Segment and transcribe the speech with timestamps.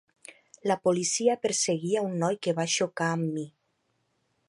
[0.71, 3.49] La policia perseguia un noi que va xocar amb mi.